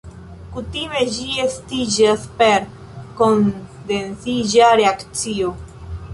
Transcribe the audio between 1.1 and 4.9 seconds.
ĝi estiĝas per kondensiĝa